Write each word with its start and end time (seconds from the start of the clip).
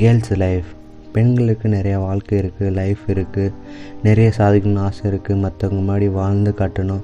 Girls 0.00 0.32
life. 0.42 0.68
பெண்களுக்கு 1.14 1.66
நிறைய 1.74 1.98
வாழ்க்கை 1.98 2.34
இருக்குது 2.40 2.72
லைஃப் 2.78 3.04
இருக்குது 3.12 3.52
நிறைய 4.06 4.32
சாதிக்கணும்னு 4.36 4.82
ஆசை 4.86 5.04
இருக்குது 5.10 5.38
மற்றவங்க 5.44 5.78
முன்னாடி 5.78 6.08
வாழ்ந்து 6.18 6.50
காட்டணும். 6.58 7.00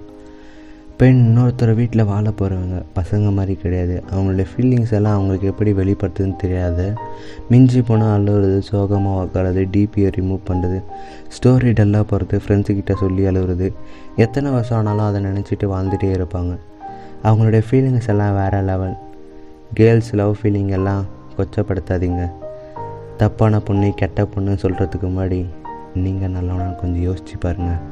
பெண் 0.98 1.20
இன்னொருத்தர் 1.22 1.72
வீட்டில் 1.78 2.04
வாழ 2.10 2.24
போகிறவங்க 2.40 2.76
பசங்க 2.98 3.32
மாதிரி 3.38 3.54
கிடையாது. 3.62 3.96
அவங்களுடைய 4.12 4.46
ஃபீலிங்ஸ் 4.50 4.92
எல்லாம் 4.98 5.16
அவங்களுக்கு 5.16 5.50
எப்படி 5.52 5.72
வெளிப்படுத்துன்னு 5.80 6.36
தெரியாது. 6.44 6.86
மிஞ்சி 7.50 7.82
போனால் 7.88 8.14
அழுகிறது 8.18 8.60
சோகமாக 8.68 9.24
உட்காறது 9.24 9.64
டிபியை 9.76 10.12
ரிமூவ் 10.18 10.40
பண்ணுறது 10.50 10.78
ஸ்டோரி 11.36 11.72
டல்லாக 11.80 12.06
போகிறது 12.12 12.42
ஃப்ரெண்ட்ஸுக்கிட்ட 12.44 12.94
சொல்லி 13.02 13.24
அழுகிறது 13.32 13.68
எத்தனை 14.26 14.50
வருஷம் 14.58 14.78
ஆனாலும் 14.78 15.08
அதை 15.08 15.24
நினச்சிட்டு 15.30 15.72
வாழ்ந்துகிட்டே 15.74 16.12
இருப்பாங்க. 16.18 16.54
அவங்களுடைய 17.26 17.64
ஃபீலிங்ஸ் 17.70 18.10
எல்லாம் 18.14 18.38
வேறு 18.40 18.62
லெவல் 18.70 18.96
கேர்ள்ஸ் 19.80 20.14
லவ் 20.22 20.38
ஃபீலிங் 20.42 20.72
எல்லாம் 20.80 21.04
கொச்சப்படுத்தாதீங்க. 21.36 22.24
தப்பான 23.16 23.60
பொண்ணு 23.60 23.92
கெட்ட 23.94 24.24
பொண்ணு 24.24 24.52
சொல்கிறதுக்கு 24.62 25.08
முன்னாடி 25.08 25.46
நீங்கள் 25.94 26.30
நல்லவனா 26.30 26.70
கொஞ்சம் 26.70 27.04
யோசிச்சு 27.04 27.34
பாருங்கள் 27.40 27.82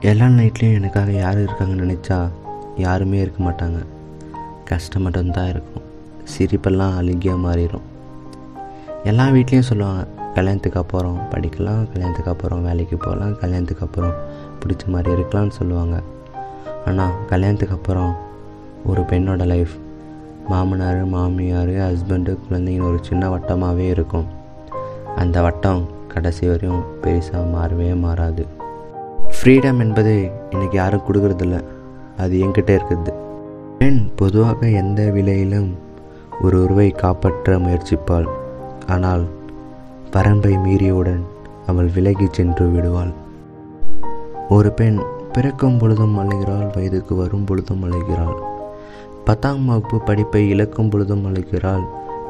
எல்லா 0.00 0.26
நைட்லேயும் 0.26 0.72
எனக்காக 0.72 1.12
யார் 1.12 1.38
இருக்காங்கன்னு 1.38 1.82
நினச்சா 1.82 2.28
யாருமே 2.76 3.20
இருக்க 3.20 3.44
மாட்டாங்க. 3.44 3.78
கஷ்டம் 4.64 5.02
மட்டும்தான் 5.02 5.48
இருக்கும். 5.48 5.82
சிரிப்பெல்லாம் 6.32 6.96
அழுகியாக 6.96 7.40
மாறிடும் 7.40 7.86
எல்லா 9.04 9.26
வீட்லேயும் 9.26 9.68
சொல்லுவாங்க 9.70 10.06
கல்யாணத்துக்கு 10.34 10.80
அப்புறம் 10.80 11.18
படிக்கலாம் 11.30 11.84
கல்யாணத்துக்கு 11.92 12.30
அப்புறம் 12.30 12.64
வேலைக்கு 12.64 12.96
போகலாம் 12.96 13.38
கல்யாணத்துக்கு 13.38 13.84
அப்புறம் 13.84 14.12
பிடிச்ச 14.62 14.86
மாதிரி 14.86 15.22
இருக்கலாம்னு 15.22 15.48
சொல்லுவாங்க. 15.48 16.02
ஆனால் 16.86 17.12
கல்யாணத்துக்கு 17.28 17.74
அப்புறம் 17.74 18.16
ஒரு 18.86 19.02
பெண்ணோட 19.02 19.46
லைஃப் 19.46 19.74
மாமனார் 20.48 21.04
மாமியார் 21.04 21.68
ஹஸ்பண்டு 21.68 22.38
குழந்தைங்க 22.44 22.82
ஒரு 22.82 22.98
சின்ன 23.00 23.28
வட்டமாகவே 23.28 23.86
இருக்கும். 23.88 24.26
அந்த 25.16 25.42
வட்டம் 25.42 25.88
கடைசி 26.08 26.46
வரையும் 26.46 26.82
பெருசாக 27.02 27.44
மாறவே 27.54 27.98
மாறாது. 28.00 28.46
ஃப்ரீடம் 29.34 29.78
என்பது 29.78 30.30
எனக்கு 30.50 30.76
யாரும் 30.76 31.02
கொடுக்கறதில்ல. 31.08 31.62
அது 32.18 32.34
என்கிட்ட 32.38 32.72
இருக்குது. 32.78 33.12
பெண் 33.78 34.08
பொதுவாக 34.16 34.68
எந்த 34.68 35.02
விலையிலும் 35.02 35.70
ஒரு 36.42 36.62
உருவை 36.62 36.90
காப்பாற்ற 36.90 37.58
முயற்சிப்பாள். 37.58 38.28
ஆனால் 38.86 39.24
வரம்பை 40.12 40.56
மீறியவுடன் 40.56 41.22
அவள் 41.66 41.90
விலகி 41.94 42.28
சென்று 42.30 42.68
விடுவாள். 42.68 43.12
ஒரு 44.48 44.72
பெண் 44.72 45.00
பிறக்கும் 45.32 45.78
பொழுதும் 45.78 46.18
அழுகிறாள் 46.18 46.72
வயதுக்கு 46.74 47.14
வரும் 47.14 47.44
பொழுதும் 47.44 47.84
அழுகிறாள். 47.84 48.38
பத்தாம் 49.24 49.64
வகுப்பு 49.64 50.00
படிப்பை 50.00 50.48
இழக்கும் 50.48 50.88
பொழுதும் 50.88 51.26
அழுகிறாள். 51.26 51.84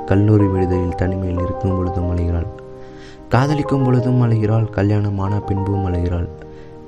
கல்லூரி 0.06 0.44
விடுதியில் 0.44 0.94
தனிமையில் 0.94 1.44
இருக்கும் 1.44 1.76
பொழுதும் 1.76 2.16
அழுகிறாள். 2.16 2.46
காதலிக்கும் 3.28 3.84
பொழுதும் 3.84 4.22
அழுகிறாள். 4.22 4.70
கல்யாணமான 4.70 5.40
பின்பும் 5.40 5.86
அழுகிறாள். 5.86 6.28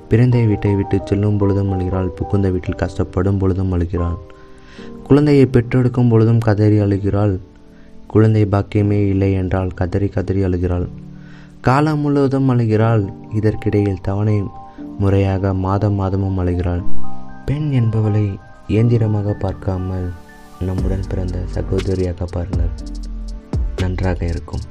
பிறந்த 0.09 0.39
வீட்டை 0.39 0.75
விட்டு 0.75 0.99
செல்லும் 1.05 1.37
பொழுதும் 1.37 1.71
அழுகிறாள். 1.71 2.07
புகுந்த 2.07 2.49
வீட்டில் 2.49 2.75
கஷ்டப்படும் 2.75 3.39
பொழுதும் 3.39 3.73
அழுகிறாள். 3.73 4.17
குழந்தையை 5.07 5.45
பெற்றெடுக்கும் 5.45 6.09
பொழுதும் 6.09 6.39
கதறி 6.39 6.79
அழுகிறாள். 6.79 7.39
குழந்தை 8.07 8.45
பாக்கியமே 8.45 9.09
இல்லை 9.09 9.33
என்றால் 9.33 9.67
கதறி 9.67 10.07
கதறி 10.07 10.43
அழுகிறாள். 10.43 10.87
காலம் 11.61 11.99
முழுவதும் 11.99 12.49
அழுகிறாள். 12.49 13.13
இதற்கிடையில் 13.33 14.01
தவணை 14.01 14.43
முறையாக 14.99 15.53
மாதம் 15.53 15.93
மாதமும் 15.93 16.39
அழுகிறாள். 16.39 16.83
பெண் 17.45 17.71
என்பவளை 17.71 18.39
இயந்திரமாக 18.67 19.33
பார்க்காமல் 19.33 20.07
நம்முடன் 20.59 21.09
பிறந்த 21.09 21.39
சகோதரியாக 21.53 22.25
பாருங்கள் 22.25 22.73
நன்றாக 23.75 24.25
இருக்கும். 24.25 24.63